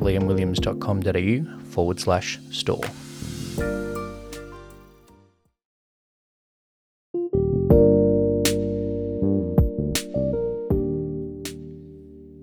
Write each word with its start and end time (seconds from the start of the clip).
liamwilliams.com.au 0.00 1.64
forward 1.70 2.00
slash 2.00 2.38
store. 2.50 2.80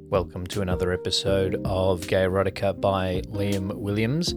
Welcome 0.09 0.47
to 0.47 0.61
another 0.61 0.93
episode 0.93 1.61
of 1.65 2.07
Gay 2.07 2.23
Erotica 2.23 2.79
by 2.79 3.21
Liam 3.27 3.73
Williams. 3.75 4.33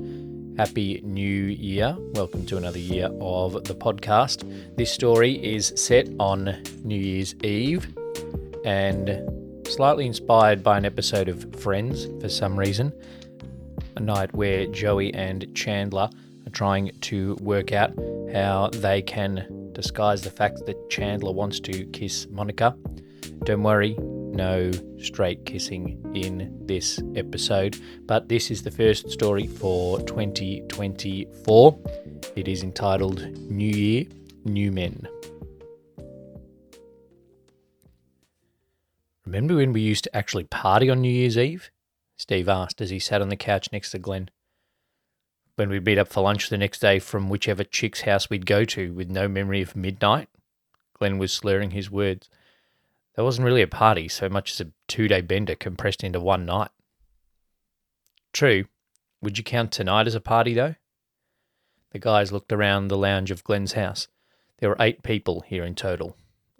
Happy 0.56 1.00
New 1.04 1.44
Year. 1.44 1.96
Welcome 2.14 2.44
to 2.46 2.56
another 2.56 2.78
year 2.78 3.08
of 3.20 3.52
the 3.64 3.74
podcast. 3.74 4.44
This 4.76 4.92
story 4.92 5.42
is 5.42 5.72
set 5.76 6.08
on 6.18 6.60
New 6.84 6.98
Year's 6.98 7.34
Eve 7.36 7.96
and 8.64 9.29
slightly 9.70 10.04
inspired 10.04 10.64
by 10.64 10.76
an 10.76 10.84
episode 10.84 11.28
of 11.28 11.54
Friends 11.60 12.08
for 12.20 12.28
some 12.28 12.58
reason. 12.58 12.92
A 13.96 14.00
night 14.00 14.34
where 14.34 14.66
Joey 14.66 15.14
and 15.14 15.54
Chandler 15.54 16.10
are 16.46 16.50
trying 16.50 16.90
to 17.02 17.36
work 17.40 17.72
out 17.72 17.92
how 18.32 18.70
they 18.72 19.00
can 19.00 19.70
disguise 19.72 20.22
the 20.22 20.30
fact 20.30 20.66
that 20.66 20.90
Chandler 20.90 21.32
wants 21.32 21.60
to 21.60 21.84
kiss 21.86 22.26
Monica. 22.30 22.74
Don't 23.44 23.62
worry, 23.62 23.94
no 23.98 24.72
straight 24.98 25.46
kissing 25.46 26.00
in 26.14 26.66
this 26.66 27.00
episode, 27.14 27.78
but 28.06 28.28
this 28.28 28.50
is 28.50 28.62
the 28.62 28.70
first 28.70 29.08
story 29.10 29.46
for 29.46 30.00
2024. 30.00 31.78
It 32.34 32.48
is 32.48 32.64
entitled 32.64 33.22
New 33.48 33.76
Year, 33.76 34.04
New 34.44 34.72
Men. 34.72 35.06
Remember 39.30 39.54
when 39.54 39.72
we 39.72 39.80
used 39.80 40.02
to 40.02 40.16
actually 40.16 40.42
party 40.42 40.90
on 40.90 41.00
New 41.00 41.08
Year's 41.08 41.38
Eve? 41.38 41.70
Steve 42.16 42.48
asked 42.48 42.80
as 42.80 42.90
he 42.90 42.98
sat 42.98 43.22
on 43.22 43.28
the 43.28 43.36
couch 43.36 43.68
next 43.70 43.92
to 43.92 43.98
Glenn. 44.00 44.28
When 45.54 45.70
we'd 45.70 45.86
meet 45.86 45.98
up 45.98 46.08
for 46.08 46.22
lunch 46.22 46.48
the 46.48 46.58
next 46.58 46.80
day 46.80 46.98
from 46.98 47.28
whichever 47.28 47.62
chick's 47.62 48.00
house 48.00 48.28
we'd 48.28 48.44
go 48.44 48.64
to 48.64 48.92
with 48.92 49.08
no 49.08 49.28
memory 49.28 49.62
of 49.62 49.76
midnight? 49.76 50.28
Glenn 50.94 51.16
was 51.16 51.32
slurring 51.32 51.70
his 51.70 51.92
words. 51.92 52.28
That 53.14 53.22
wasn't 53.22 53.44
really 53.44 53.62
a 53.62 53.68
party 53.68 54.08
so 54.08 54.28
much 54.28 54.50
as 54.50 54.60
a 54.62 54.72
two 54.88 55.06
day 55.06 55.20
bender 55.20 55.54
compressed 55.54 56.02
into 56.02 56.18
one 56.18 56.44
night. 56.44 56.72
True. 58.32 58.64
Would 59.22 59.38
you 59.38 59.44
count 59.44 59.70
tonight 59.70 60.08
as 60.08 60.16
a 60.16 60.20
party, 60.20 60.54
though? 60.54 60.74
The 61.92 62.00
guys 62.00 62.32
looked 62.32 62.52
around 62.52 62.88
the 62.88 62.98
lounge 62.98 63.30
of 63.30 63.44
Glenn's 63.44 63.74
house. 63.74 64.08
There 64.58 64.70
were 64.70 64.76
eight 64.80 65.04
people 65.04 65.42
here 65.42 65.62
in 65.62 65.76
total. 65.76 66.16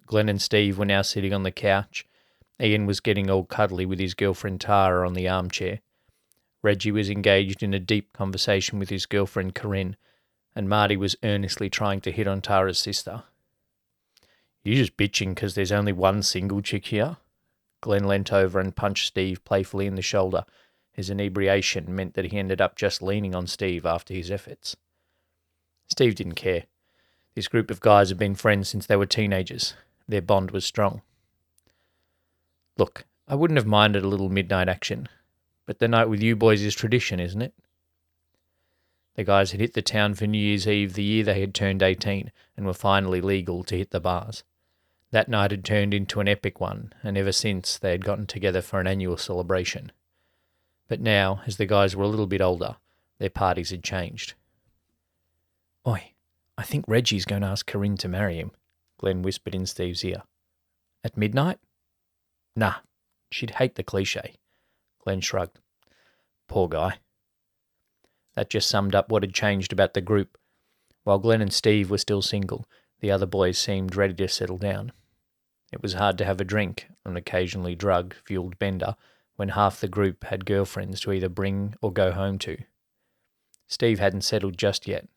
Glenn 0.07 0.29
and 0.29 0.41
Steve 0.41 0.79
were 0.79 0.85
now 0.85 1.03
sitting 1.03 1.35
on 1.35 1.43
the 1.43 1.51
couch. 1.51 2.07
Ian 2.61 2.87
was 2.87 3.01
getting 3.01 3.31
all 3.31 3.45
cuddly 3.45 3.87
with 3.87 3.99
his 3.99 4.15
girlfriend 4.15 4.61
Tara 4.61 5.07
on 5.07 5.15
the 5.15 5.29
armchair. 5.29 5.81
Reggie 6.63 6.93
was 6.93 7.09
engaged 7.09 7.63
in 7.63 7.73
a 7.73 7.81
deep 7.81 8.13
conversation 8.13 8.79
with 8.79 8.91
his 8.91 9.07
girlfriend 9.07 9.55
Corinne, 9.55 9.97
and 10.55 10.69
Marty 10.69 10.97
was 10.97 11.17
earnestly 11.23 11.71
trying 11.71 12.01
to 12.03 12.13
hit 12.13 12.27
on 12.27 12.43
Tara's 12.43 12.79
sister. 12.79 13.23
You're 14.63 14.77
just 14.77 14.97
bitching 14.97 15.35
because 15.35 15.55
there's 15.55 15.73
only 15.73 15.93
one 15.93 16.23
single 16.23 16.61
chick 16.61 16.87
here? 16.87 17.17
Glenn 17.81 18.05
leant 18.05 18.31
over 18.31 18.61
and 18.61 18.77
punched 18.77 19.07
Steve 19.07 19.43
playfully 19.45 19.87
in 19.87 19.95
the 19.95 20.03
shoulder. 20.03 20.45
His 20.93 21.09
inebriation 21.09 21.95
meant 21.95 22.13
that 22.13 22.27
he 22.27 22.37
ended 22.37 22.61
up 22.61 22.77
just 22.77 23.01
leaning 23.01 23.35
on 23.35 23.47
Steve 23.47 23.87
after 23.87 24.13
his 24.13 24.31
efforts. 24.31 24.77
Steve 25.89 26.15
didn't 26.15 26.35
care. 26.35 26.65
This 27.35 27.49
group 27.49 27.71
of 27.71 27.81
guys 27.81 28.11
had 28.11 28.19
been 28.19 28.35
friends 28.35 28.69
since 28.69 28.87
they 28.87 28.97
were 28.97 29.07
teenagers. 29.07 29.75
Their 30.07 30.21
bond 30.21 30.51
was 30.51 30.67
strong. 30.67 31.01
Look, 32.81 33.05
I 33.29 33.35
wouldn't 33.35 33.59
have 33.59 33.67
minded 33.67 34.05
a 34.05 34.09
little 34.09 34.31
midnight 34.31 34.67
action, 34.67 35.07
but 35.67 35.81
the 35.81 35.87
night 35.87 36.09
with 36.09 36.23
you 36.23 36.35
boys 36.35 36.63
is 36.63 36.75
tradition, 36.75 37.21
isn't 37.21 37.43
it? 37.43 37.53
The 39.17 39.25
guys 39.25 39.51
had 39.51 39.61
hit 39.61 39.75
the 39.75 39.83
town 39.83 40.15
for 40.15 40.27
New 40.27 40.39
Year's 40.39 40.67
Eve 40.67 40.95
the 40.95 41.05
year 41.05 41.23
they 41.23 41.41
had 41.43 41.55
turned 41.55 41.83
18 41.83 42.33
and 42.57 42.65
were 42.65 42.73
finally 42.73 43.21
legal 43.21 43.65
to 43.65 43.77
hit 43.77 43.91
the 43.91 44.01
bars. 44.01 44.45
That 45.11 45.29
night 45.29 45.51
had 45.51 45.63
turned 45.63 45.93
into 45.93 46.21
an 46.21 46.29
epic 46.29 46.59
one, 46.59 46.95
and 47.03 47.19
ever 47.19 47.33
since 47.33 47.77
they 47.77 47.91
had 47.91 48.03
gotten 48.03 48.27
together 48.27 48.63
for 48.63 48.81
an 48.81 48.87
annual 48.87 49.19
celebration. 49.19 49.93
But 50.89 51.03
now, 51.03 51.43
as 51.47 51.59
the 51.59 51.67
guys 51.67 51.95
were 51.95 52.05
a 52.05 52.09
little 52.09 52.27
bit 52.27 52.41
older, 52.41 52.77
their 53.19 53.29
parties 53.29 53.69
had 53.69 53.85
changed. 53.85 54.33
Oi, 55.87 56.13
I 56.57 56.63
think 56.63 56.87
Reggie's 56.89 57.27
going 57.27 57.43
to 57.43 57.49
ask 57.49 57.67
Corinne 57.67 57.99
to 57.99 58.09
marry 58.09 58.37
him, 58.37 58.53
Glenn 58.97 59.21
whispered 59.21 59.55
in 59.55 59.67
Steve's 59.67 60.03
ear. 60.03 60.23
At 61.05 61.19
midnight? 61.19 61.59
Nah, 62.61 62.75
she'd 63.31 63.53
hate 63.53 63.77
the 63.77 63.83
cliche. 63.83 64.35
Glenn 64.99 65.23
shrugged. 65.23 65.59
Poor 66.47 66.69
guy. 66.69 66.99
That 68.35 68.51
just 68.51 68.69
summed 68.69 68.95
up 68.95 69.11
what 69.11 69.23
had 69.23 69.33
changed 69.33 69.73
about 69.73 69.95
the 69.95 70.03
group. 70.03 70.37
While 71.05 71.21
Glenn 71.21 71.41
and 71.41 71.55
Steve 71.55 71.91
were 71.91 71.97
still 71.97 72.21
single, 72.21 72.67
the 73.01 73.11
other 73.11 73.25
boys 73.25 73.57
seemed 73.57 73.97
ready 73.97 74.13
to 74.13 74.29
settle 74.29 74.59
down. 74.59 74.93
It 75.73 75.81
was 75.81 75.95
hard 75.95 76.19
to 76.19 76.27
have 76.27 76.39
a 76.39 76.45
drink, 76.45 76.89
an 77.07 77.17
occasionally 77.17 77.75
drug 77.75 78.15
fueled 78.27 78.59
bender, 78.59 78.95
when 79.37 79.51
half 79.51 79.81
the 79.81 79.89
group 79.89 80.25
had 80.25 80.45
girlfriends 80.45 81.01
to 81.01 81.13
either 81.13 81.31
bring 81.31 81.77
or 81.81 81.91
go 81.91 82.13
home 82.13 82.39
to. 82.41 82.59
Steve 83.69 84.01
hadn't 84.01 84.21
settled 84.21 84.59
just 84.59 84.87
yet, 84.87 85.09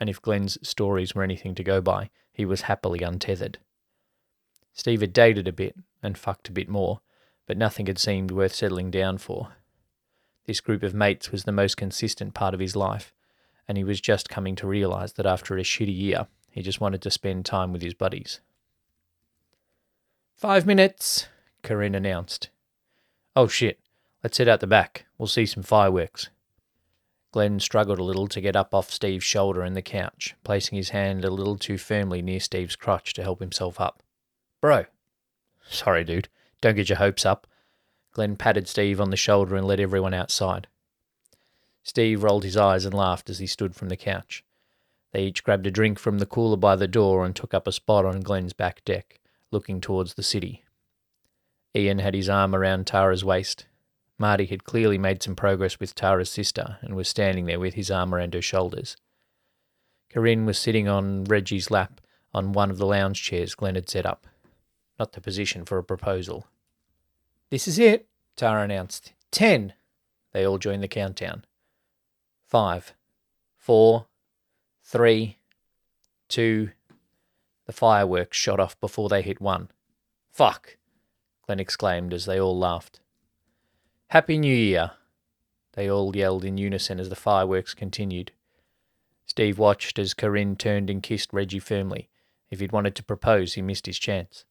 and 0.00 0.08
if 0.08 0.22
Glenn's 0.22 0.56
stories 0.66 1.14
were 1.14 1.22
anything 1.22 1.54
to 1.56 1.62
go 1.62 1.82
by, 1.82 2.08
he 2.32 2.46
was 2.46 2.62
happily 2.62 3.02
untethered. 3.02 3.58
Steve 4.72 5.02
had 5.02 5.12
dated 5.12 5.46
a 5.46 5.52
bit 5.52 5.76
and 6.02 6.18
fucked 6.18 6.48
a 6.48 6.52
bit 6.52 6.68
more, 6.68 7.00
but 7.46 7.56
nothing 7.56 7.86
had 7.86 7.98
seemed 7.98 8.30
worth 8.30 8.54
settling 8.54 8.90
down 8.90 9.18
for. 9.18 9.56
This 10.46 10.60
group 10.60 10.82
of 10.82 10.94
mates 10.94 11.30
was 11.30 11.44
the 11.44 11.52
most 11.52 11.76
consistent 11.76 12.34
part 12.34 12.54
of 12.54 12.60
his 12.60 12.76
life, 12.76 13.12
and 13.66 13.76
he 13.76 13.84
was 13.84 14.00
just 14.00 14.30
coming 14.30 14.56
to 14.56 14.66
realise 14.66 15.12
that 15.12 15.26
after 15.26 15.56
a 15.56 15.62
shitty 15.62 15.96
year, 15.96 16.26
he 16.50 16.62
just 16.62 16.80
wanted 16.80 17.02
to 17.02 17.10
spend 17.10 17.44
time 17.44 17.72
with 17.72 17.82
his 17.82 17.94
buddies. 17.94 18.40
Five 20.36 20.66
minutes, 20.66 21.28
Corinne 21.62 21.94
announced. 21.94 22.48
Oh 23.36 23.48
shit, 23.48 23.80
let's 24.22 24.38
head 24.38 24.48
out 24.48 24.60
the 24.60 24.66
back. 24.66 25.04
We'll 25.18 25.26
see 25.26 25.46
some 25.46 25.62
fireworks. 25.62 26.30
Glenn 27.30 27.60
struggled 27.60 27.98
a 27.98 28.04
little 28.04 28.26
to 28.28 28.40
get 28.40 28.56
up 28.56 28.72
off 28.72 28.90
Steve's 28.90 29.24
shoulder 29.24 29.62
in 29.64 29.74
the 29.74 29.82
couch, 29.82 30.34
placing 30.44 30.76
his 30.76 30.90
hand 30.90 31.24
a 31.24 31.30
little 31.30 31.56
too 31.56 31.76
firmly 31.76 32.22
near 32.22 32.40
Steve's 32.40 32.76
crotch 32.76 33.12
to 33.14 33.22
help 33.22 33.40
himself 33.40 33.80
up. 33.80 34.02
Bro. 34.60 34.86
Sorry, 35.68 36.04
dude. 36.04 36.28
Don't 36.60 36.76
get 36.76 36.88
your 36.88 36.98
hopes 36.98 37.24
up. 37.24 37.46
Glenn 38.12 38.36
patted 38.36 38.66
Steve 38.66 39.00
on 39.00 39.10
the 39.10 39.16
shoulder 39.16 39.54
and 39.54 39.66
led 39.66 39.80
everyone 39.80 40.14
outside. 40.14 40.66
Steve 41.82 42.22
rolled 42.22 42.44
his 42.44 42.56
eyes 42.56 42.84
and 42.84 42.94
laughed 42.94 43.30
as 43.30 43.38
he 43.38 43.46
stood 43.46 43.74
from 43.74 43.88
the 43.88 43.96
couch. 43.96 44.44
They 45.12 45.24
each 45.24 45.44
grabbed 45.44 45.66
a 45.66 45.70
drink 45.70 45.98
from 45.98 46.18
the 46.18 46.26
cooler 46.26 46.56
by 46.56 46.76
the 46.76 46.88
door 46.88 47.24
and 47.24 47.34
took 47.34 47.54
up 47.54 47.66
a 47.66 47.72
spot 47.72 48.04
on 48.04 48.20
Glenn's 48.20 48.52
back 48.52 48.84
deck 48.84 49.20
looking 49.50 49.80
towards 49.80 50.14
the 50.14 50.22
city. 50.22 50.64
Ian 51.74 51.98
had 52.00 52.14
his 52.14 52.28
arm 52.28 52.54
around 52.54 52.86
Tara's 52.86 53.24
waist. 53.24 53.66
Marty 54.18 54.46
had 54.46 54.64
clearly 54.64 54.98
made 54.98 55.22
some 55.22 55.36
progress 55.36 55.78
with 55.78 55.94
Tara's 55.94 56.30
sister 56.30 56.78
and 56.82 56.96
was 56.96 57.08
standing 57.08 57.46
there 57.46 57.60
with 57.60 57.74
his 57.74 57.90
arm 57.90 58.14
around 58.14 58.34
her 58.34 58.42
shoulders. 58.42 58.96
Corinne 60.10 60.44
was 60.44 60.58
sitting 60.58 60.88
on 60.88 61.24
Reggie's 61.24 61.70
lap 61.70 62.00
on 62.34 62.52
one 62.52 62.70
of 62.70 62.78
the 62.78 62.86
lounge 62.86 63.22
chairs 63.22 63.54
Glenn 63.54 63.76
had 63.76 63.88
set 63.88 64.04
up. 64.04 64.26
Not 64.98 65.12
the 65.12 65.20
position 65.20 65.64
for 65.64 65.78
a 65.78 65.84
proposal. 65.84 66.46
This 67.50 67.68
is 67.68 67.78
it, 67.78 68.08
Tara 68.36 68.62
announced. 68.62 69.12
Ten. 69.30 69.74
They 70.32 70.44
all 70.44 70.58
joined 70.58 70.82
the 70.82 70.88
countdown. 70.88 71.44
Five, 72.46 72.94
four, 73.56 74.06
three, 74.82 75.38
two. 76.28 76.70
The 77.66 77.72
fireworks 77.72 78.36
shot 78.36 78.60
off 78.60 78.78
before 78.80 79.08
they 79.08 79.22
hit 79.22 79.40
one. 79.40 79.70
Fuck! 80.30 80.76
Glenn 81.46 81.60
exclaimed 81.60 82.12
as 82.12 82.24
they 82.24 82.40
all 82.40 82.58
laughed. 82.58 83.00
Happy 84.08 84.38
New 84.38 84.54
Year! 84.54 84.92
They 85.74 85.90
all 85.90 86.16
yelled 86.16 86.44
in 86.44 86.58
unison 86.58 86.98
as 86.98 87.08
the 87.08 87.14
fireworks 87.14 87.74
continued. 87.74 88.32
Steve 89.26 89.58
watched 89.58 89.98
as 89.98 90.14
Corinne 90.14 90.56
turned 90.56 90.88
and 90.90 91.02
kissed 91.02 91.32
Reggie 91.32 91.58
firmly. 91.58 92.08
If 92.50 92.60
he'd 92.60 92.72
wanted 92.72 92.94
to 92.96 93.04
propose, 93.04 93.54
he 93.54 93.62
missed 93.62 93.86
his 93.86 93.98
chance. 93.98 94.44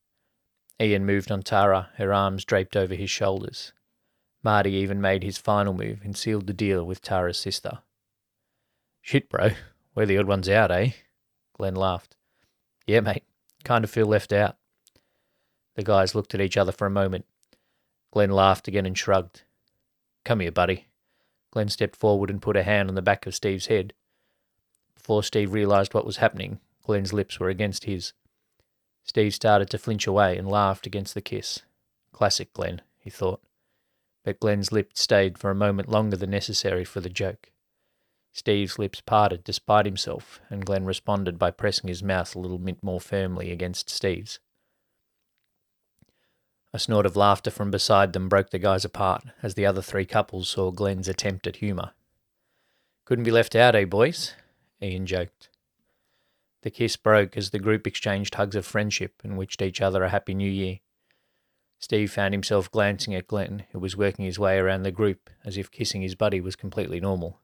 Ian 0.80 1.06
moved 1.06 1.32
on 1.32 1.42
Tara, 1.42 1.90
her 1.96 2.14
arms 2.14 2.46
draped 2.46 2.76
over 2.76 2.94
his 2.94 3.10
shoulders. 3.10 3.74
Marty 4.44 4.72
even 4.74 5.02
made 5.02 5.24
his 5.24 5.38
final 5.38 5.74
move 5.74 6.02
and 6.04 6.16
sealed 6.16 6.48
the 6.48 6.54
deal 6.54 6.86
with 6.86 7.02
Tara's 7.02 7.40
sister. 7.40 7.80
Shit, 9.02 9.30
bro. 9.30 9.52
We're 9.96 10.06
the 10.06 10.18
odd 10.18 10.28
ones 10.28 10.48
out, 10.48 10.70
eh? 10.70 10.92
Glenn 11.54 11.76
laughed. 11.76 12.16
Yeah, 12.86 13.00
mate. 13.00 13.24
Kind 13.64 13.84
of 13.84 13.90
feel 13.90 14.06
left 14.06 14.32
out. 14.32 14.58
The 15.76 15.84
guys 15.84 16.14
looked 16.14 16.36
at 16.36 16.42
each 16.42 16.58
other 16.58 16.72
for 16.72 16.86
a 16.86 16.92
moment. 16.92 17.26
Glenn 18.12 18.32
laughed 18.32 18.68
again 18.68 18.86
and 18.86 18.98
shrugged. 18.98 19.44
Come 20.24 20.40
here, 20.42 20.52
buddy. 20.52 20.88
Glenn 21.52 21.70
stepped 21.70 21.96
forward 21.96 22.30
and 22.30 22.42
put 22.42 22.56
a 22.56 22.64
hand 22.64 22.90
on 22.90 22.96
the 22.96 23.02
back 23.02 23.26
of 23.26 23.34
Steve's 23.34 23.68
head. 23.68 23.94
Before 24.96 25.24
Steve 25.24 25.54
realized 25.54 25.94
what 25.94 26.06
was 26.06 26.18
happening, 26.18 26.60
Glenn's 26.84 27.14
lips 27.14 27.40
were 27.40 27.50
against 27.50 27.86
his. 27.86 28.14
Steve 29.08 29.34
started 29.34 29.70
to 29.70 29.78
flinch 29.78 30.06
away 30.06 30.38
and 30.38 30.48
laughed 30.48 30.86
against 30.86 31.14
the 31.14 31.22
kiss. 31.22 31.62
Classic 32.12 32.52
Glenn, 32.54 32.82
he 33.00 33.10
thought. 33.10 33.42
But 34.24 34.40
Glenn's 34.40 34.72
lips 34.72 35.02
stayed 35.02 35.38
for 35.38 35.50
a 35.50 35.56
moment 35.56 35.88
longer 35.88 36.18
than 36.18 36.30
necessary 36.30 36.84
for 36.84 37.00
the 37.00 37.10
joke. 37.10 37.50
Steve's 38.34 38.78
lips 38.78 39.02
parted 39.02 39.44
despite 39.44 39.86
himself, 39.86 40.42
and 40.50 40.66
Glenn 40.66 40.86
responded 40.86 41.40
by 41.40 41.50
pressing 41.50 41.88
his 41.88 42.04
mouth 42.04 42.36
a 42.36 42.40
little 42.40 42.60
bit 42.60 42.84
more 42.84 43.00
firmly 43.00 43.50
against 43.52 43.90
Steve's. 43.90 44.40
A 46.74 46.80
snort 46.80 47.06
of 47.06 47.16
laughter 47.16 47.50
from 47.50 47.72
beside 47.72 48.12
them 48.12 48.28
broke 48.28 48.50
the 48.50 48.60
guys 48.60 48.84
apart 48.84 49.24
as 49.42 49.56
the 49.56 49.66
other 49.66 49.82
three 49.82 50.06
couples 50.06 50.50
saw 50.50 50.70
Glenn's 50.70 51.08
attempt 51.08 51.48
at 51.48 51.56
humour. 51.56 51.92
Couldn't 53.06 53.24
be 53.24 53.32
left 53.32 53.56
out, 53.56 53.74
eh, 53.74 53.86
boys? 53.86 54.34
Ian 54.82 55.06
joked. 55.06 55.50
The 56.68 56.72
kiss 56.72 56.98
broke 56.98 57.38
as 57.38 57.52
the 57.52 57.60
group 57.60 57.88
exchanged 57.88 58.36
hugs 58.36 58.54
of 58.54 58.66
friendship 58.66 59.22
and 59.24 59.38
wished 59.38 59.62
each 59.62 59.80
other 59.80 60.04
a 60.04 60.10
happy 60.10 60.34
new 60.34 60.52
year. 60.52 60.80
Steve 61.80 62.12
found 62.12 62.34
himself 62.34 62.70
glancing 62.70 63.16
at 63.16 63.26
Glenn, 63.26 63.64
who 63.72 63.80
was 63.80 63.96
working 63.96 64.26
his 64.26 64.38
way 64.38 64.58
around 64.58 64.84
the 64.84 64.92
group 64.92 65.30
as 65.46 65.56
if 65.56 65.72
kissing 65.72 66.02
his 66.02 66.14
buddy 66.14 66.42
was 66.42 66.58
completely 66.58 67.00
normal. 67.00 67.40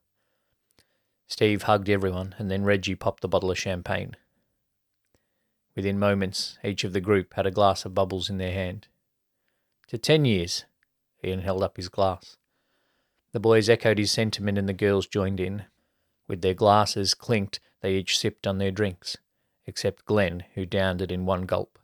Steve 1.25 1.64
hugged 1.64 1.90
everyone, 1.90 2.36
and 2.38 2.52
then 2.52 2.66
Reggie 2.66 2.96
popped 2.96 3.22
the 3.22 3.30
bottle 3.30 3.50
of 3.50 3.58
champagne. 3.58 4.18
Within 5.74 5.98
moments, 5.98 6.58
each 6.62 6.84
of 6.84 6.92
the 6.92 7.00
group 7.00 7.36
had 7.36 7.46
a 7.46 7.50
glass 7.50 7.86
of 7.86 7.96
bubbles 7.96 8.30
in 8.30 8.40
their 8.40 8.52
hand. 8.52 8.90
To 9.88 9.98
ten 9.98 10.26
years, 10.26 10.66
Ian 11.24 11.40
held 11.40 11.64
up 11.64 11.78
his 11.78 11.88
glass. 11.88 12.36
The 13.31 13.40
boys 13.40 13.69
echoed 13.69 14.00
his 14.00 14.12
sentiment, 14.12 14.58
and 14.58 14.68
the 14.68 14.74
girls 14.74 15.08
joined 15.08 15.40
in. 15.40 15.64
With 16.28 16.42
their 16.42 16.54
glasses 16.54 17.14
clinked, 17.14 17.62
they 17.83 17.95
each 17.95 18.18
sipped 18.18 18.47
on 18.47 18.57
their 18.57 18.71
drinks, 18.71 19.18
except 19.65 20.06
Glenn, 20.06 20.45
who 20.56 20.65
downed 20.65 21.01
it 21.01 21.12
in 21.12 21.25
one 21.25 21.41
gulp. 21.44 21.77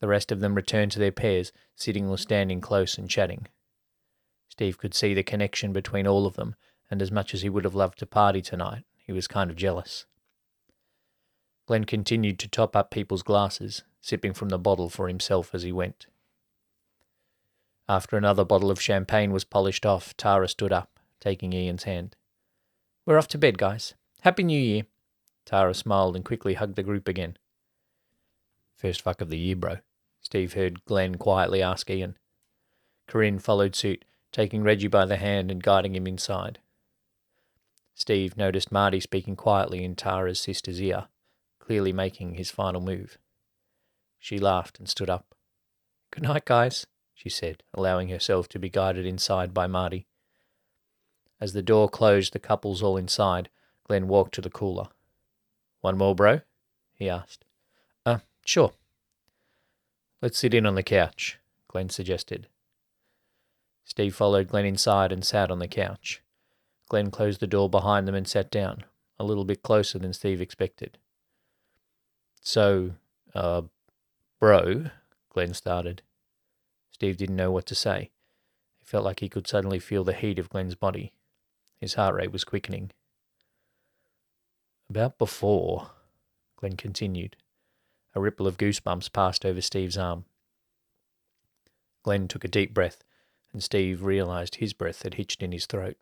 The 0.00 0.06
rest 0.06 0.30
of 0.30 0.38
them 0.38 0.54
returned 0.54 0.92
to 0.92 1.00
their 1.00 1.12
pairs, 1.12 1.52
sitting 1.74 2.08
or 2.08 2.16
standing 2.16 2.60
close 2.60 2.96
and 2.96 3.10
chatting. 3.10 3.48
Steve 4.48 4.78
could 4.78 4.94
see 4.94 5.14
the 5.14 5.24
connection 5.24 5.72
between 5.72 6.06
all 6.06 6.26
of 6.26 6.36
them, 6.36 6.54
and 6.88 7.02
as 7.02 7.10
much 7.10 7.34
as 7.34 7.42
he 7.42 7.48
would 7.48 7.64
have 7.64 7.74
loved 7.74 7.98
to 7.98 8.06
party 8.06 8.40
tonight, 8.40 8.84
he 8.96 9.10
was 9.10 9.26
kind 9.26 9.50
of 9.50 9.56
jealous. 9.56 10.06
Glenn 11.66 11.84
continued 11.84 12.38
to 12.38 12.48
top 12.48 12.76
up 12.76 12.92
people's 12.92 13.24
glasses, 13.24 13.82
sipping 14.00 14.32
from 14.32 14.48
the 14.48 14.58
bottle 14.58 14.88
for 14.88 15.08
himself 15.08 15.56
as 15.56 15.64
he 15.64 15.72
went. 15.72 16.06
After 17.88 18.16
another 18.16 18.44
bottle 18.44 18.70
of 18.70 18.80
champagne 18.80 19.32
was 19.32 19.44
polished 19.44 19.84
off, 19.84 20.16
Tara 20.16 20.46
stood 20.46 20.72
up, 20.72 21.00
taking 21.20 21.52
Ian's 21.52 21.82
hand. 21.82 22.14
We're 23.04 23.18
off 23.18 23.28
to 23.28 23.38
bed, 23.38 23.58
guys. 23.58 23.94
Happy 24.22 24.42
New 24.42 24.60
Year. 24.60 24.82
Tara 25.44 25.72
smiled 25.72 26.16
and 26.16 26.24
quickly 26.24 26.54
hugged 26.54 26.74
the 26.74 26.82
group 26.82 27.06
again. 27.06 27.36
First 28.74 29.00
fuck 29.00 29.20
of 29.20 29.30
the 29.30 29.38
year, 29.38 29.54
bro. 29.54 29.76
Steve 30.20 30.54
heard 30.54 30.84
Glenn 30.84 31.14
quietly 31.14 31.62
ask 31.62 31.88
Ian. 31.88 32.18
Corinne 33.06 33.38
followed 33.38 33.76
suit, 33.76 34.04
taking 34.32 34.64
Reggie 34.64 34.88
by 34.88 35.06
the 35.06 35.16
hand 35.16 35.52
and 35.52 35.62
guiding 35.62 35.94
him 35.94 36.08
inside. 36.08 36.58
Steve 37.94 38.36
noticed 38.36 38.72
Marty 38.72 38.98
speaking 38.98 39.36
quietly 39.36 39.84
in 39.84 39.94
Tara's 39.94 40.40
sister's 40.40 40.82
ear, 40.82 41.06
clearly 41.60 41.92
making 41.92 42.34
his 42.34 42.50
final 42.50 42.80
move. 42.80 43.18
She 44.18 44.38
laughed 44.38 44.80
and 44.80 44.88
stood 44.88 45.08
up. 45.08 45.34
Good 46.10 46.24
night, 46.24 46.44
guys, 46.44 46.86
she 47.14 47.28
said, 47.28 47.62
allowing 47.72 48.08
herself 48.08 48.48
to 48.48 48.58
be 48.58 48.68
guided 48.68 49.06
inside 49.06 49.54
by 49.54 49.68
Marty. 49.68 50.06
As 51.40 51.52
the 51.52 51.62
door 51.62 51.88
closed, 51.88 52.32
the 52.32 52.40
couples 52.40 52.82
all 52.82 52.96
inside, 52.96 53.48
Glenn 53.88 54.06
walked 54.06 54.34
to 54.34 54.42
the 54.42 54.50
cooler. 54.50 54.88
One 55.80 55.96
more, 55.96 56.14
bro? 56.14 56.40
he 56.94 57.08
asked. 57.08 57.44
Uh, 58.04 58.18
sure. 58.44 58.72
Let's 60.20 60.38
sit 60.38 60.52
in 60.52 60.66
on 60.66 60.74
the 60.74 60.82
couch, 60.82 61.38
Glenn 61.68 61.88
suggested. 61.88 62.48
Steve 63.84 64.14
followed 64.14 64.48
Glenn 64.48 64.66
inside 64.66 65.10
and 65.10 65.24
sat 65.24 65.50
on 65.50 65.58
the 65.58 65.68
couch. 65.68 66.22
Glenn 66.88 67.10
closed 67.10 67.40
the 67.40 67.46
door 67.46 67.70
behind 67.70 68.06
them 68.06 68.14
and 68.14 68.28
sat 68.28 68.50
down, 68.50 68.84
a 69.18 69.24
little 69.24 69.44
bit 69.44 69.62
closer 69.62 69.98
than 69.98 70.12
Steve 70.12 70.40
expected. 70.40 70.98
So, 72.42 72.92
uh, 73.34 73.62
bro, 74.38 74.86
Glenn 75.30 75.54
started. 75.54 76.02
Steve 76.90 77.16
didn't 77.16 77.36
know 77.36 77.50
what 77.50 77.66
to 77.66 77.74
say. 77.74 78.10
He 78.76 78.84
felt 78.84 79.04
like 79.04 79.20
he 79.20 79.28
could 79.28 79.46
suddenly 79.46 79.78
feel 79.78 80.04
the 80.04 80.12
heat 80.12 80.38
of 80.38 80.50
Glenn's 80.50 80.74
body. 80.74 81.12
His 81.80 81.94
heart 81.94 82.14
rate 82.14 82.32
was 82.32 82.44
quickening. 82.44 82.90
About 84.90 85.18
before, 85.18 85.90
Glenn 86.56 86.76
continued. 86.76 87.36
A 88.14 88.20
ripple 88.20 88.46
of 88.46 88.56
goosebumps 88.56 89.12
passed 89.12 89.44
over 89.44 89.60
Steve's 89.60 89.98
arm. 89.98 90.24
Glenn 92.02 92.26
took 92.26 92.42
a 92.42 92.48
deep 92.48 92.72
breath, 92.72 93.04
and 93.52 93.62
Steve 93.62 94.02
realized 94.02 94.56
his 94.56 94.72
breath 94.72 95.02
had 95.02 95.14
hitched 95.14 95.42
in 95.42 95.52
his 95.52 95.66
throat. 95.66 95.98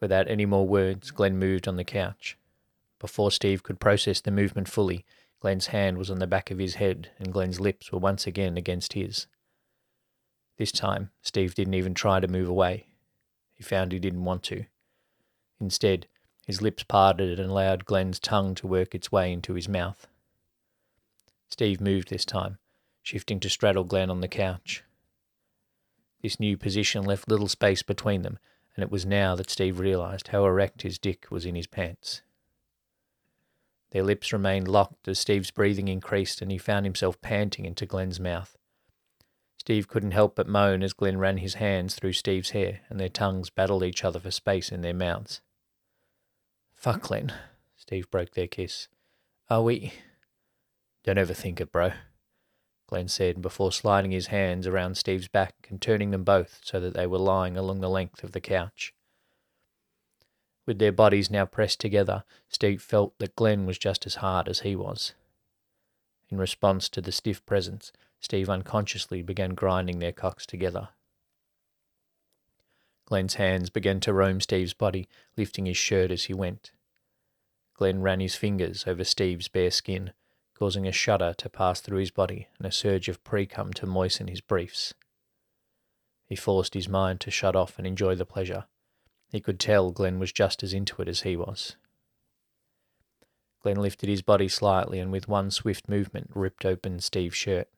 Without 0.00 0.28
any 0.28 0.46
more 0.46 0.66
words, 0.66 1.10
Glenn 1.10 1.38
moved 1.38 1.66
on 1.66 1.76
the 1.76 1.84
couch. 1.84 2.38
Before 3.00 3.32
Steve 3.32 3.64
could 3.64 3.80
process 3.80 4.20
the 4.20 4.30
movement 4.30 4.68
fully, 4.68 5.04
Glenn's 5.40 5.68
hand 5.68 5.98
was 5.98 6.08
on 6.08 6.20
the 6.20 6.26
back 6.28 6.52
of 6.52 6.58
his 6.58 6.76
head, 6.76 7.10
and 7.18 7.32
Glenn's 7.32 7.58
lips 7.58 7.90
were 7.90 7.98
once 7.98 8.28
again 8.28 8.56
against 8.56 8.92
his. 8.92 9.26
This 10.56 10.70
time, 10.70 11.10
Steve 11.20 11.56
didn't 11.56 11.74
even 11.74 11.94
try 11.94 12.20
to 12.20 12.28
move 12.28 12.48
away. 12.48 12.86
He 13.54 13.64
found 13.64 13.90
he 13.90 13.98
didn't 13.98 14.24
want 14.24 14.44
to. 14.44 14.66
Instead, 15.60 16.06
his 16.52 16.60
lips 16.60 16.82
parted 16.82 17.40
and 17.40 17.50
allowed 17.50 17.86
Glenn's 17.86 18.18
tongue 18.18 18.54
to 18.56 18.66
work 18.66 18.94
its 18.94 19.10
way 19.10 19.32
into 19.32 19.54
his 19.54 19.70
mouth. 19.70 20.06
Steve 21.48 21.80
moved 21.80 22.10
this 22.10 22.26
time, 22.26 22.58
shifting 23.02 23.40
to 23.40 23.48
straddle 23.48 23.84
Glenn 23.84 24.10
on 24.10 24.20
the 24.20 24.28
couch. 24.28 24.84
This 26.22 26.38
new 26.38 26.58
position 26.58 27.04
left 27.04 27.30
little 27.30 27.48
space 27.48 27.82
between 27.82 28.20
them, 28.20 28.38
and 28.76 28.82
it 28.82 28.90
was 28.90 29.06
now 29.06 29.34
that 29.34 29.48
Steve 29.48 29.78
realized 29.78 30.28
how 30.28 30.44
erect 30.44 30.82
his 30.82 30.98
dick 30.98 31.30
was 31.30 31.46
in 31.46 31.54
his 31.54 31.66
pants. 31.66 32.20
Their 33.92 34.02
lips 34.02 34.30
remained 34.30 34.68
locked 34.68 35.08
as 35.08 35.18
Steve's 35.18 35.50
breathing 35.50 35.88
increased 35.88 36.42
and 36.42 36.52
he 36.52 36.58
found 36.58 36.84
himself 36.84 37.18
panting 37.22 37.64
into 37.64 37.86
Glenn's 37.86 38.20
mouth. 38.20 38.58
Steve 39.56 39.88
couldn't 39.88 40.10
help 40.10 40.36
but 40.36 40.46
moan 40.46 40.82
as 40.82 40.92
Glenn 40.92 41.16
ran 41.16 41.38
his 41.38 41.54
hands 41.54 41.94
through 41.94 42.12
Steve's 42.12 42.50
hair 42.50 42.80
and 42.90 43.00
their 43.00 43.08
tongues 43.08 43.48
battled 43.48 43.84
each 43.84 44.04
other 44.04 44.20
for 44.20 44.30
space 44.30 44.70
in 44.70 44.82
their 44.82 44.92
mouths. 44.92 45.40
Fuck, 46.82 47.02
Glenn. 47.02 47.32
Steve 47.76 48.10
broke 48.10 48.32
their 48.32 48.48
kiss. 48.48 48.88
Are 49.48 49.62
we. 49.62 49.92
Don't 51.04 51.16
overthink 51.16 51.60
it, 51.60 51.70
bro. 51.70 51.92
Glenn 52.88 53.06
said 53.06 53.40
before 53.40 53.70
sliding 53.70 54.10
his 54.10 54.26
hands 54.26 54.66
around 54.66 54.96
Steve's 54.96 55.28
back 55.28 55.68
and 55.70 55.80
turning 55.80 56.10
them 56.10 56.24
both 56.24 56.58
so 56.64 56.80
that 56.80 56.92
they 56.92 57.06
were 57.06 57.18
lying 57.18 57.56
along 57.56 57.82
the 57.82 57.88
length 57.88 58.24
of 58.24 58.32
the 58.32 58.40
couch. 58.40 58.92
With 60.66 60.80
their 60.80 60.90
bodies 60.90 61.30
now 61.30 61.46
pressed 61.46 61.78
together, 61.78 62.24
Steve 62.48 62.82
felt 62.82 63.16
that 63.20 63.36
Glenn 63.36 63.64
was 63.64 63.78
just 63.78 64.04
as 64.04 64.16
hard 64.16 64.48
as 64.48 64.60
he 64.60 64.74
was. 64.74 65.14
In 66.30 66.38
response 66.38 66.88
to 66.88 67.00
the 67.00 67.12
stiff 67.12 67.46
presence, 67.46 67.92
Steve 68.18 68.50
unconsciously 68.50 69.22
began 69.22 69.54
grinding 69.54 70.00
their 70.00 70.10
cocks 70.10 70.46
together. 70.46 70.88
Glenn's 73.12 73.34
hands 73.34 73.68
began 73.68 74.00
to 74.00 74.12
roam 74.14 74.40
Steve's 74.40 74.72
body, 74.72 75.06
lifting 75.36 75.66
his 75.66 75.76
shirt 75.76 76.10
as 76.10 76.24
he 76.24 76.32
went. 76.32 76.72
Glenn 77.74 78.00
ran 78.00 78.20
his 78.20 78.36
fingers 78.36 78.84
over 78.86 79.04
Steve's 79.04 79.48
bare 79.48 79.70
skin, 79.70 80.14
causing 80.54 80.86
a 80.86 80.92
shudder 80.92 81.34
to 81.36 81.50
pass 81.50 81.82
through 81.82 81.98
his 81.98 82.10
body 82.10 82.48
and 82.56 82.66
a 82.66 82.72
surge 82.72 83.10
of 83.10 83.22
pre-cum 83.22 83.74
to 83.74 83.84
moisten 83.84 84.28
his 84.28 84.40
briefs. 84.40 84.94
He 86.24 86.36
forced 86.36 86.72
his 86.72 86.88
mind 86.88 87.20
to 87.20 87.30
shut 87.30 87.54
off 87.54 87.76
and 87.76 87.86
enjoy 87.86 88.14
the 88.14 88.24
pleasure. 88.24 88.64
He 89.30 89.40
could 89.40 89.60
tell 89.60 89.90
Glenn 89.90 90.18
was 90.18 90.32
just 90.32 90.62
as 90.62 90.72
into 90.72 91.02
it 91.02 91.08
as 91.08 91.20
he 91.20 91.36
was. 91.36 91.76
Glenn 93.60 93.76
lifted 93.76 94.08
his 94.08 94.22
body 94.22 94.48
slightly 94.48 94.98
and 94.98 95.12
with 95.12 95.28
one 95.28 95.50
swift 95.50 95.86
movement 95.86 96.30
ripped 96.34 96.64
open 96.64 96.98
Steve's 96.98 97.36
shirt. 97.36 97.68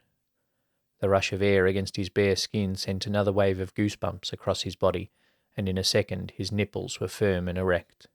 The 1.01 1.09
rush 1.09 1.33
of 1.33 1.43
air 1.43 1.67
against 1.67 1.97
his 1.97 2.09
bare 2.09 2.37
skin 2.37 2.77
sent 2.77 3.05
another 3.05 3.33
wave 3.33 3.59
of 3.59 3.75
goosebumps 3.75 4.33
across 4.33 4.63
his 4.63 4.77
body, 4.77 5.11
and 5.57 5.69
in 5.69 5.79
a 5.79 5.85
second 5.85 6.33
his 6.37 6.53
nipples 6.53 7.01
were 7.01 7.09
firm 7.09 7.49
and 7.49 7.59
erect. 7.59 8.07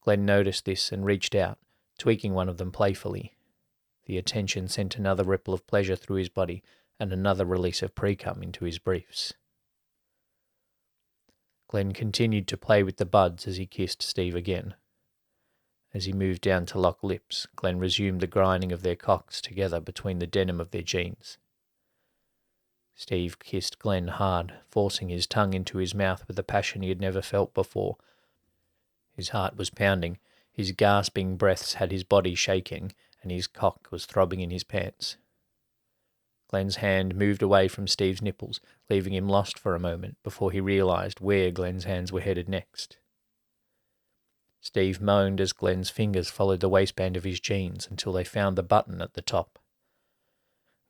Glenn 0.00 0.24
noticed 0.24 0.64
this 0.64 0.90
and 0.90 1.04
reached 1.04 1.34
out, 1.34 1.58
tweaking 1.98 2.34
one 2.34 2.48
of 2.48 2.58
them 2.58 2.72
playfully. 2.72 3.36
The 4.06 4.18
attention 4.18 4.68
sent 4.68 4.96
another 4.96 5.22
ripple 5.22 5.54
of 5.54 5.66
pleasure 5.66 5.96
through 5.96 6.16
his 6.16 6.28
body 6.28 6.62
and 6.98 7.12
another 7.12 7.44
release 7.44 7.82
of 7.82 7.94
precum 7.94 8.42
into 8.42 8.64
his 8.64 8.78
briefs. 8.78 9.32
Glenn 11.68 11.92
continued 11.92 12.48
to 12.48 12.56
play 12.56 12.82
with 12.82 12.98
the 12.98 13.06
buds 13.06 13.46
as 13.46 13.56
he 13.56 13.66
kissed 13.66 14.02
Steve 14.02 14.34
again. 14.34 14.74
As 15.94 16.06
he 16.06 16.12
moved 16.12 16.42
down 16.42 16.66
to 16.66 16.78
lock 16.78 17.02
lips, 17.02 17.46
Glenn 17.54 17.78
resumed 17.78 18.20
the 18.20 18.26
grinding 18.26 18.72
of 18.72 18.82
their 18.82 18.96
cocks 18.96 19.40
together 19.40 19.80
between 19.80 20.18
the 20.18 20.26
denim 20.26 20.60
of 20.60 20.70
their 20.70 20.82
jeans. 20.82 21.38
Steve 22.94 23.38
kissed 23.38 23.78
Glenn 23.78 24.08
hard, 24.08 24.54
forcing 24.70 25.08
his 25.08 25.26
tongue 25.26 25.54
into 25.54 25.78
his 25.78 25.94
mouth 25.94 26.26
with 26.28 26.38
a 26.38 26.42
passion 26.44 26.82
he 26.82 26.88
had 26.88 27.00
never 27.00 27.22
felt 27.22 27.54
before. 27.54 27.96
His 29.14 29.30
heart 29.30 29.56
was 29.56 29.70
pounding, 29.70 30.18
his 30.52 30.72
gasping 30.72 31.36
breaths 31.36 31.74
had 31.74 31.90
his 31.90 32.04
body 32.04 32.34
shaking, 32.34 32.92
and 33.22 33.30
his 33.30 33.46
cock 33.46 33.88
was 33.90 34.06
throbbing 34.06 34.40
in 34.40 34.50
his 34.50 34.64
pants. 34.64 35.16
Glenn's 36.48 36.76
hand 36.76 37.16
moved 37.16 37.42
away 37.42 37.66
from 37.66 37.88
Steve's 37.88 38.20
nipples, 38.20 38.60
leaving 38.90 39.14
him 39.14 39.28
lost 39.28 39.58
for 39.58 39.74
a 39.74 39.80
moment 39.80 40.18
before 40.22 40.52
he 40.52 40.60
realized 40.60 41.20
where 41.20 41.50
Glenn's 41.50 41.84
hands 41.84 42.12
were 42.12 42.20
headed 42.20 42.48
next. 42.48 42.98
Steve 44.60 45.00
moaned 45.00 45.40
as 45.40 45.54
Glenn's 45.54 45.88
fingers 45.88 46.30
followed 46.30 46.60
the 46.60 46.68
waistband 46.68 47.16
of 47.16 47.24
his 47.24 47.40
jeans 47.40 47.88
until 47.90 48.12
they 48.12 48.22
found 48.22 48.56
the 48.56 48.62
button 48.62 49.00
at 49.00 49.14
the 49.14 49.22
top. 49.22 49.58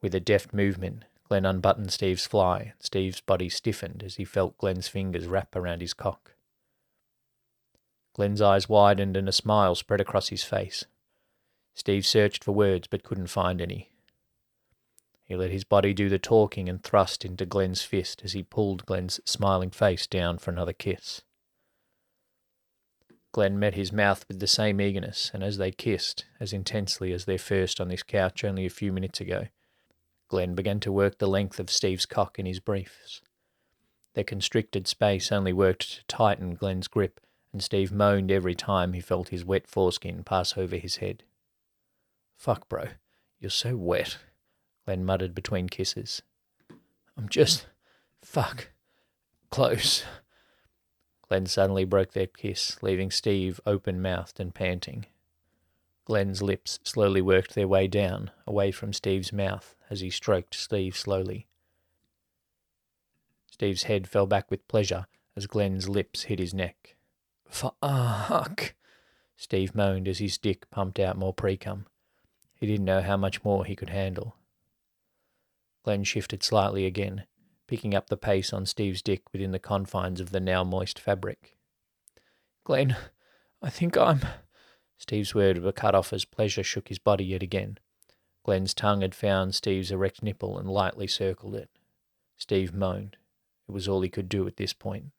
With 0.03 0.15
a 0.15 0.21
deft 0.21 0.53
movement, 0.53 1.05
Glenn 1.33 1.47
unbuttoned 1.47 1.91
Steve's 1.91 2.27
fly. 2.27 2.75
Steve's 2.79 3.23
body 3.23 3.49
stiffened 3.49 4.03
as 4.05 4.17
he 4.17 4.25
felt 4.27 4.59
Glenn's 4.59 4.87
fingers 4.87 5.27
wrap 5.27 5.57
around 5.57 5.81
his 5.81 5.95
cock. 5.95 6.35
Glenn's 8.13 8.43
eyes 8.43 8.69
widened 8.69 9.17
and 9.17 9.27
a 9.27 9.33
smile 9.33 9.75
spread 9.75 10.03
across 10.03 10.29
his 10.29 10.45
face. 10.45 10.85
Steve 11.73 12.05
searched 12.05 12.45
for 12.45 12.53
words 12.53 12.87
but 12.87 13.03
couldn't 13.03 13.29
find 13.29 13.63
any. 13.63 13.89
He 15.25 15.35
let 15.35 15.51
his 15.51 15.65
body 15.65 15.95
do 15.95 16.11
the 16.11 16.19
talking 16.19 16.69
and 16.69 16.85
thrust 16.85 17.25
into 17.25 17.47
Glenn's 17.47 17.81
fist 17.81 18.21
as 18.23 18.35
he 18.35 18.43
pulled 18.43 18.85
Glenn's 18.85 19.19
smiling 19.25 19.71
face 19.71 20.07
down 20.07 20.37
for 20.37 20.51
another 20.51 20.75
kiss. 20.75 21.23
Glenn 23.33 23.59
met 23.59 23.73
his 23.73 23.91
mouth 23.91 24.27
with 24.29 24.39
the 24.39 24.47
same 24.47 24.83
eagerness, 24.83 25.31
and 25.33 25.43
as 25.43 25.57
they 25.57 25.71
kissed, 25.71 26.27
as 26.39 26.53
intensely 26.53 27.11
as 27.11 27.25
their 27.25 27.39
first 27.39 27.81
on 27.81 27.89
this 27.89 28.03
couch 28.03 28.45
only 28.45 28.67
a 28.67 28.69
few 28.69 28.93
minutes 28.93 29.19
ago, 29.19 29.47
Glenn 30.33 30.55
began 30.55 30.81
to 30.81 30.91
work 30.91 31.19
the 31.19 31.29
length 31.29 31.61
of 31.61 31.69
Steve's 31.69 32.07
cock 32.07 32.39
in 32.39 32.47
his 32.47 32.59
briefs. 32.59 33.21
Their 34.15 34.25
constricted 34.25 34.89
space 34.89 35.31
only 35.31 35.53
worked 35.53 35.91
to 35.91 36.05
tighten 36.07 36.55
Glenn's 36.55 36.89
grip, 36.89 37.21
and 37.53 37.63
Steve 37.63 37.93
moaned 37.93 38.31
every 38.33 38.55
time 38.55 38.95
he 38.95 39.03
felt 39.03 39.29
his 39.29 39.45
wet 39.45 39.69
foreskin 39.69 40.25
pass 40.25 40.57
over 40.57 40.77
his 40.77 40.97
head. 40.97 41.23
Fuck, 42.35 42.67
bro. 42.67 42.87
You're 43.41 43.51
so 43.51 43.77
wet, 43.77 44.17
Glenn 44.87 45.05
muttered 45.05 45.35
between 45.35 45.69
kisses. 45.69 46.23
I'm 47.15 47.29
just. 47.29 47.67
fuck. 48.23 48.71
close. 49.51 50.03
Glenn 51.29 51.45
suddenly 51.45 51.85
broke 51.85 52.15
their 52.15 52.27
kiss, 52.27 52.83
leaving 52.83 53.11
Steve 53.11 53.61
open 53.67 54.01
mouthed 54.01 54.41
and 54.41 54.55
panting. 54.55 55.05
Glenn's 56.07 56.41
lips 56.41 56.81
slowly 56.85 57.21
worked 57.21 57.55
their 57.55 57.69
way 57.69 57.87
down, 57.87 58.31
away 58.47 58.71
from 58.71 58.95
Steve's 58.95 59.31
mouth, 59.31 59.77
as 59.93 60.01
he 60.01 60.09
stroked 60.09 60.55
Steve 60.55 60.97
slowly. 60.97 61.47
Steve's 63.47 63.83
head 63.83 64.09
fell 64.09 64.27
back 64.27 64.51
with 64.51 64.67
pleasure 64.67 65.07
as 65.37 65.47
Glenn's 65.47 65.87
lips 65.87 66.23
hit 66.23 66.39
his 66.39 66.55
neck. 66.55 66.97
Fuck! 67.47 68.75
Steve 69.37 69.75
moaned 69.75 70.09
as 70.09 70.19
his 70.19 70.39
dick 70.39 70.71
pumped 70.71 70.99
out 70.99 71.19
more 71.19 71.35
precum. 71.35 71.85
He 72.55 72.67
didn't 72.67 72.87
know 72.87 73.03
how 73.03 73.19
much 73.19 73.45
more 73.45 73.67
he 73.67 73.77
could 73.77 73.91
handle. 73.91 74.37
Glenn 75.85 76.05
shifted 76.05 76.43
slightly 76.43 76.87
again, 76.87 77.25
picking 77.67 77.95
up 77.95 78.09
the 78.09 78.17
pace 78.17 78.51
on 78.51 78.65
Steve's 78.65 79.03
dick 79.03 79.31
within 79.31 79.51
the 79.51 79.59
confines 79.59 80.21
of 80.21 80.31
the 80.31 80.41
now 80.41 80.65
moist 80.65 80.99
fabric. 80.99 81.59
Glenn, 82.65 82.97
I 83.61 83.69
think 83.69 83.99
I'm. 83.99 84.21
Steve's 84.97 85.35
words 85.35 85.61
were 85.61 85.73
cut 85.73 85.95
off 85.95 86.15
as 86.15 86.25
pleasure 86.25 86.63
shook 86.63 86.89
his 86.89 86.99
body 86.99 87.27
yet 87.27 87.43
again. 87.43 87.79
Glenn's 88.45 88.75
tongue 88.75 89.03
had 89.03 89.15
found 89.15 89.55
Steve's 89.55 89.91
erect 89.91 90.23
nipple 90.23 90.59
and 90.59 90.69
lightly 90.69 91.07
circled 91.07 91.55
it. 91.55 91.71
Steve 92.37 92.75
moaned. 92.75 93.17
It 93.69 93.73
was 93.73 93.87
all 93.87 94.01
he 94.01 94.09
could 94.09 94.29
do 94.29 94.47
at 94.47 94.57
this 94.57 94.73
point. 94.73 95.13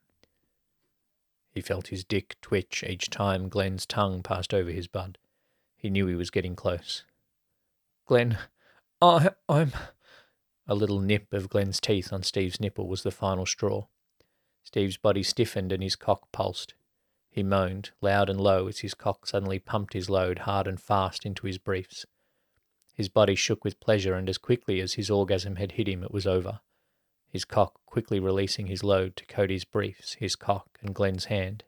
He 1.52 1.62
felt 1.62 1.88
his 1.88 2.04
dick 2.04 2.36
twitch 2.42 2.84
each 2.84 3.10
time 3.10 3.48
Glenn's 3.48 3.86
tongue 3.86 4.24
passed 4.24 4.54
over 4.54 4.72
his 4.72 4.88
bud. 4.88 5.18
He 5.78 5.90
knew 5.90 6.08
he 6.08 6.16
was 6.16 6.32
getting 6.32 6.56
close. 6.56 7.04
Glenn, 8.06 8.38
I, 9.02 9.30
I'm. 9.48 9.72
A 10.68 10.76
little 10.76 11.00
nip 11.00 11.32
of 11.34 11.50
Glenn's 11.50 11.80
teeth 11.80 12.12
on 12.12 12.24
Steve's 12.24 12.60
nipple 12.60 12.88
was 12.88 13.04
the 13.04 13.12
final 13.12 13.46
straw. 13.46 13.86
Steve's 14.64 14.98
body 14.98 15.24
stiffened 15.24 15.72
and 15.72 15.84
his 15.84 15.96
cock 15.96 16.32
pulsed. 16.32 16.74
He 17.30 17.44
moaned, 17.44 17.92
loud 18.02 18.30
and 18.30 18.40
low, 18.40 18.68
as 18.68 18.80
his 18.80 18.94
cock 18.94 19.28
suddenly 19.28 19.60
pumped 19.60 19.94
his 19.94 20.10
load 20.10 20.40
hard 20.40 20.68
and 20.68 20.80
fast 20.80 21.26
into 21.26 21.48
his 21.48 21.58
briefs. 21.58 22.06
His 22.94 23.10
body 23.10 23.36
shook 23.36 23.64
with 23.64 23.80
pleasure, 23.80 24.14
and 24.14 24.30
as 24.30 24.38
quickly 24.38 24.80
as 24.80 24.94
his 24.94 25.10
orgasm 25.10 25.56
had 25.56 25.74
hit 25.74 25.88
him, 25.88 26.04
it 26.04 26.12
was 26.12 26.28
over. 26.28 26.60
His 27.28 27.46
cock 27.46 27.80
quickly 27.88 28.20
releasing 28.20 28.68
his 28.68 28.84
load 28.84 29.16
to 29.16 29.26
Cody's 29.26 29.66
briefs, 29.66 30.14
his 30.14 30.36
cock, 30.36 30.78
and 30.82 30.94
Glenn's 30.94 31.26
hand. 31.26 31.64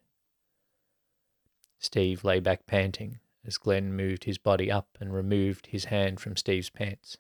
Steve 1.80 2.24
lay 2.24 2.40
back 2.40 2.68
panting, 2.68 3.20
as 3.44 3.58
Glenn 3.58 3.96
moved 3.96 4.26
his 4.26 4.38
body 4.38 4.72
up 4.72 4.98
and 5.00 5.14
removed 5.14 5.68
his 5.68 5.86
hand 5.86 6.20
from 6.20 6.36
Steve's 6.36 6.70
pants. 6.70 7.18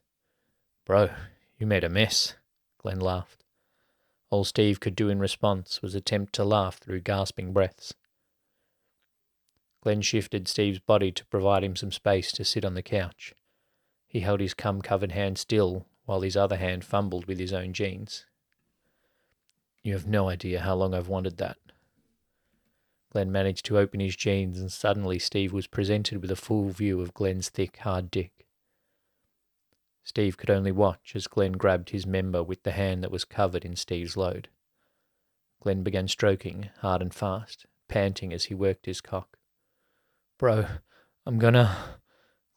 Bro, 0.85 1.09
you 1.57 1.65
made 1.65 1.83
a 1.83 1.89
mess, 1.89 2.35
Glenn 2.77 2.99
laughed. 2.99 3.43
All 4.29 4.43
Steve 4.43 4.79
could 4.79 4.95
do 4.95 5.09
in 5.09 5.19
response 5.19 5.81
was 5.81 5.95
attempt 5.95 6.33
to 6.33 6.43
laugh 6.43 6.77
through 6.77 7.01
gasping 7.01 7.53
breaths. 7.53 7.93
Glenn 9.81 10.01
shifted 10.01 10.47
Steve's 10.47 10.79
body 10.79 11.11
to 11.11 11.25
provide 11.25 11.63
him 11.63 11.75
some 11.75 11.91
space 11.91 12.31
to 12.33 12.43
sit 12.43 12.65
on 12.65 12.73
the 12.73 12.83
couch. 12.83 13.33
He 14.15 14.21
held 14.21 14.39
his 14.39 14.53
cum 14.53 14.81
covered 14.81 15.11
hand 15.11 15.37
still 15.37 15.87
while 16.05 16.21
his 16.21 16.37
other 16.37 16.55
hand 16.55 16.85
fumbled 16.85 17.25
with 17.25 17.37
his 17.37 17.51
own 17.51 17.73
jeans. 17.73 18.25
You 19.83 19.91
have 19.91 20.07
no 20.07 20.29
idea 20.29 20.61
how 20.61 20.73
long 20.75 20.93
I've 20.93 21.09
wanted 21.09 21.35
that. 21.35 21.57
Glenn 23.11 23.29
managed 23.29 23.65
to 23.65 23.77
open 23.77 23.99
his 23.99 24.15
jeans, 24.15 24.57
and 24.57 24.71
suddenly 24.71 25.19
Steve 25.19 25.51
was 25.51 25.67
presented 25.67 26.21
with 26.21 26.31
a 26.31 26.37
full 26.37 26.69
view 26.69 27.01
of 27.01 27.13
Glenn's 27.13 27.49
thick, 27.49 27.75
hard 27.79 28.09
dick. 28.09 28.47
Steve 30.05 30.37
could 30.37 30.49
only 30.49 30.71
watch 30.71 31.11
as 31.13 31.27
Glenn 31.27 31.51
grabbed 31.51 31.89
his 31.89 32.07
member 32.07 32.41
with 32.41 32.63
the 32.63 32.71
hand 32.71 33.03
that 33.03 33.11
was 33.11 33.25
covered 33.25 33.65
in 33.65 33.75
Steve's 33.75 34.15
load. 34.15 34.47
Glenn 35.59 35.83
began 35.83 36.07
stroking, 36.07 36.69
hard 36.79 37.01
and 37.01 37.13
fast, 37.13 37.65
panting 37.89 38.31
as 38.31 38.45
he 38.45 38.53
worked 38.53 38.85
his 38.85 39.01
cock. 39.01 39.37
Bro, 40.37 40.67
I'm 41.25 41.37
gonna. 41.37 41.99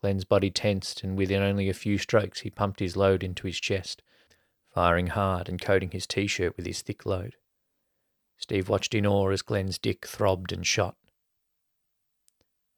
Glenn's 0.00 0.25
body 0.25 0.50
tensed, 0.50 1.02
and 1.02 1.17
within 1.17 1.43
only 1.43 1.69
a 1.69 1.75
few 1.75 1.99
strokes 1.99 2.40
he 2.40 2.50
pumped 2.50 2.81
his 2.81 2.97
load 2.97 3.25
into 3.25 3.47
his 3.47 3.59
chest, 3.59 4.02
firing 4.73 5.09
hard 5.09 5.49
and 5.49 5.61
coating 5.61 5.90
his 5.90 6.07
t 6.07 6.26
shirt 6.26 6.57
with 6.57 6.67
his 6.67 6.83
thick 6.83 7.05
load. 7.05 7.37
Steve 8.37 8.69
watched 8.69 8.95
in 8.95 9.07
awe 9.07 9.31
as 9.31 9.43
Glenn's 9.43 9.78
dick 9.78 10.07
throbbed 10.07 10.52
and 10.52 10.67
shot. 10.67 10.97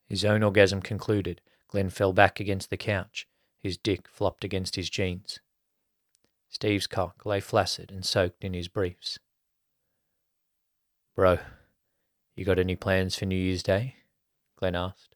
His 0.07 0.25
own 0.25 0.43
orgasm 0.43 0.81
concluded, 0.81 1.41
Glenn 1.69 1.91
fell 1.91 2.13
back 2.13 2.41
against 2.41 2.71
the 2.71 2.77
couch. 2.77 3.29
His 3.61 3.77
dick 3.77 4.09
flopped 4.09 4.43
against 4.43 4.77
his 4.77 4.89
jeans. 4.91 5.41
Steve's 6.49 6.87
cock 6.87 7.25
lay 7.25 7.41
flaccid 7.41 7.93
and 7.93 8.05
soaked 8.05 8.43
in 8.43 8.55
his 8.55 8.67
briefs. 8.67 9.19
Bro, 11.15 11.39
you 12.35 12.45
got 12.45 12.59
any 12.59 12.75
plans 12.75 13.15
for 13.15 13.27
New 13.27 13.37
Year's 13.37 13.63
Day? 13.63 13.97
Glenn 14.57 14.75
asked. 14.75 15.15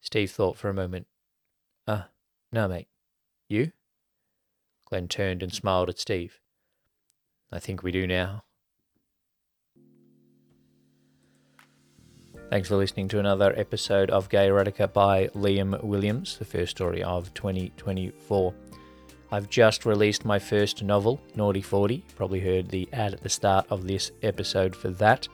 Steve 0.00 0.30
thought 0.30 0.56
for 0.56 0.68
a 0.68 0.74
moment. 0.74 1.06
Uh, 1.86 2.02
no, 2.52 2.68
mate. 2.68 2.88
You? 3.48 3.72
Glenn 4.86 5.08
turned 5.08 5.42
and 5.42 5.52
smiled 5.52 5.88
at 5.88 5.98
Steve. 5.98 6.40
I 7.52 7.58
think 7.58 7.82
we 7.82 7.92
do 7.92 8.06
now. 8.06 8.44
Thanks 12.50 12.66
for 12.66 12.76
listening 12.76 13.06
to 13.08 13.20
another 13.20 13.54
episode 13.56 14.10
of 14.10 14.28
Gay 14.28 14.48
Erotica 14.48 14.92
by 14.92 15.28
Liam 15.28 15.80
Williams, 15.84 16.36
the 16.38 16.44
first 16.44 16.72
story 16.72 17.00
of 17.00 17.32
2024. 17.34 18.52
I've 19.30 19.48
just 19.48 19.86
released 19.86 20.24
my 20.24 20.40
first 20.40 20.82
novel, 20.82 21.20
Naughty 21.36 21.62
40. 21.62 22.04
Probably 22.16 22.40
heard 22.40 22.68
the 22.68 22.88
ad 22.92 23.14
at 23.14 23.22
the 23.22 23.28
start 23.28 23.66
of 23.70 23.86
this 23.86 24.10
episode 24.24 24.74
for 24.74 24.88
that. 24.90 25.28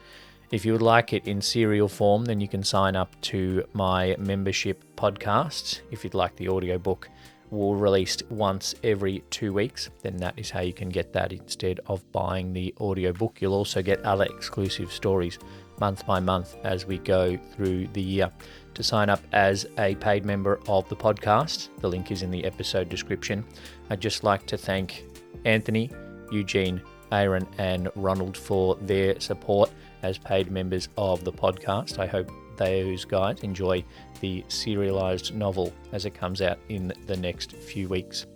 If 0.52 0.64
you 0.64 0.72
would 0.72 0.82
like 0.82 1.12
it 1.12 1.26
in 1.26 1.40
serial 1.40 1.88
form, 1.88 2.24
then 2.24 2.40
you 2.40 2.46
can 2.46 2.62
sign 2.62 2.94
up 2.94 3.20
to 3.22 3.64
my 3.72 4.14
membership 4.16 4.84
podcast. 4.96 5.80
If 5.90 6.04
you'd 6.04 6.14
like 6.14 6.36
the 6.36 6.48
audiobook, 6.48 7.08
will 7.50 7.74
released 7.74 8.22
once 8.30 8.74
every 8.84 9.24
two 9.30 9.52
weeks, 9.52 9.90
then 10.02 10.16
that 10.18 10.38
is 10.38 10.50
how 10.50 10.60
you 10.60 10.72
can 10.72 10.88
get 10.88 11.12
that 11.12 11.32
instead 11.32 11.80
of 11.86 12.10
buying 12.12 12.52
the 12.52 12.72
audiobook. 12.80 13.40
You'll 13.40 13.54
also 13.54 13.82
get 13.82 14.00
other 14.02 14.24
exclusive 14.24 14.92
stories 14.92 15.38
month 15.80 16.06
by 16.06 16.20
month 16.20 16.56
as 16.62 16.86
we 16.86 16.98
go 16.98 17.36
through 17.36 17.88
the 17.88 18.02
year. 18.02 18.30
To 18.74 18.82
sign 18.82 19.08
up 19.08 19.22
as 19.32 19.66
a 19.78 19.96
paid 19.96 20.24
member 20.24 20.60
of 20.68 20.88
the 20.88 20.96
podcast, 20.96 21.70
the 21.80 21.88
link 21.88 22.12
is 22.12 22.22
in 22.22 22.30
the 22.30 22.44
episode 22.44 22.88
description. 22.88 23.44
I'd 23.90 24.00
just 24.00 24.22
like 24.22 24.46
to 24.46 24.56
thank 24.56 25.04
Anthony, 25.44 25.90
Eugene, 26.30 26.80
Aaron, 27.12 27.46
and 27.58 27.88
Ronald 27.94 28.36
for 28.36 28.76
their 28.76 29.18
support 29.20 29.70
as 30.06 30.18
paid 30.18 30.50
members 30.50 30.88
of 30.96 31.24
the 31.24 31.32
podcast. 31.32 31.98
I 31.98 32.06
hope 32.06 32.30
those 32.56 33.04
guys 33.04 33.40
enjoy 33.40 33.84
the 34.20 34.44
serialized 34.48 35.34
novel 35.34 35.72
as 35.92 36.06
it 36.06 36.14
comes 36.14 36.40
out 36.40 36.58
in 36.68 36.92
the 37.06 37.16
next 37.16 37.52
few 37.52 37.88
weeks. 37.88 38.26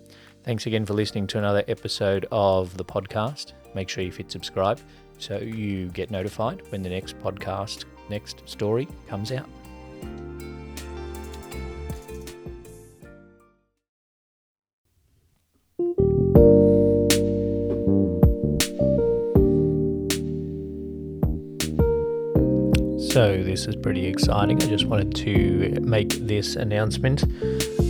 Thanks 0.42 0.66
again 0.66 0.84
for 0.84 0.94
listening 0.94 1.26
to 1.28 1.38
another 1.38 1.62
episode 1.68 2.26
of 2.32 2.76
the 2.76 2.84
podcast. 2.84 3.52
Make 3.74 3.88
sure 3.88 4.02
you 4.02 4.10
hit 4.10 4.30
subscribe 4.30 4.80
so 5.18 5.38
you 5.38 5.88
get 5.90 6.10
notified 6.10 6.62
when 6.70 6.82
the 6.82 6.88
next 6.88 7.18
podcast, 7.20 7.84
next 8.08 8.48
story 8.48 8.88
comes 9.06 9.32
out. 9.32 9.48
This 23.60 23.74
is 23.74 23.82
pretty 23.82 24.06
exciting. 24.06 24.56
I 24.62 24.66
just 24.68 24.86
wanted 24.86 25.14
to 25.16 25.78
make 25.82 26.08
this 26.26 26.56
announcement. 26.56 27.24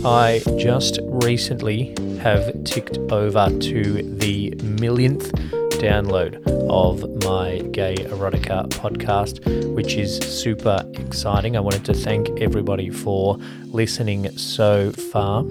I 0.03 0.41
just 0.57 0.99
recently 1.03 1.95
have 2.19 2.65
ticked 2.65 2.97
over 3.09 3.47
to 3.47 4.03
the 4.17 4.53
millionth 4.63 5.31
download 5.79 6.45
of 6.69 7.23
my 7.23 7.59
Gay 7.71 7.95
Erotica 7.95 8.67
podcast, 8.67 9.73
which 9.73 9.93
is 9.93 10.17
super 10.17 10.83
exciting. 10.95 11.55
I 11.55 11.61
wanted 11.61 11.85
to 11.85 11.93
thank 11.93 12.41
everybody 12.41 12.89
for 12.89 13.37
listening 13.67 14.37
so 14.37 14.91
far 14.91 15.45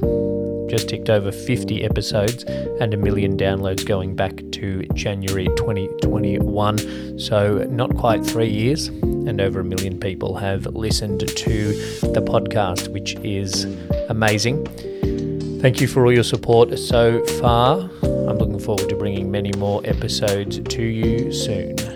just 0.71 0.89
ticked 0.89 1.11
over 1.11 1.33
50 1.33 1.85
episodes 1.85 2.45
and 2.45 2.95
a 2.95 2.97
million 2.97 3.37
downloads 3.37 3.85
going 3.85 4.15
back 4.15 4.41
to 4.53 4.85
January 4.95 5.47
2021. 5.57 7.19
So, 7.19 7.65
not 7.65 7.97
quite 7.97 8.25
three 8.25 8.49
years, 8.49 8.87
and 8.89 9.41
over 9.41 9.61
a 9.61 9.65
million 9.65 9.99
people 9.99 10.37
have 10.37 10.67
listened 10.67 11.21
to 11.21 11.73
the 12.03 12.23
podcast, 12.23 12.93
which 12.93 13.17
is 13.17 13.65
amazing. 14.09 14.65
Thank 15.61 15.81
you 15.81 15.89
for 15.89 16.05
all 16.07 16.13
your 16.13 16.25
support 16.25 16.79
so 16.79 17.25
far. 17.41 17.81
I'm 18.03 18.39
looking 18.39 18.61
forward 18.61 18.89
to 18.89 18.97
bringing 18.97 19.31
many 19.31 19.53
more 19.59 19.83
episodes 19.85 20.61
to 20.61 20.83
you 20.83 21.33
soon. 21.33 21.90